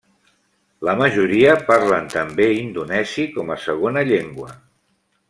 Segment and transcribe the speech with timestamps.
[0.87, 4.51] La majoria parlen també indonesi com a segona llengua.